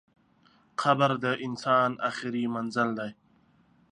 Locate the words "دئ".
2.99-3.11